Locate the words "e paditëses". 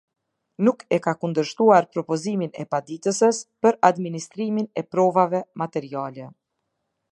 2.63-3.43